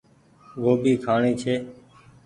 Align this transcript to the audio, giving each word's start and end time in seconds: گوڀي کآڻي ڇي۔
گوڀي 0.63 0.93
کآڻي 1.03 1.31
ڇي۔ 1.41 1.53